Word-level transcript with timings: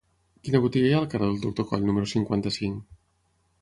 Quina 0.47 0.61
botiga 0.63 0.87
hi 0.89 0.95
ha 0.95 1.03
al 1.03 1.07
carrer 1.13 1.29
del 1.33 1.39
Doctor 1.45 1.71
Coll 1.71 1.87
número 1.91 2.11
cinquanta-cinc? 2.17 2.85